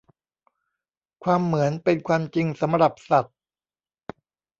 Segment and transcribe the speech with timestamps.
[1.23, 3.37] ความเหมือนเป็นความจริงสำหรับสัตว์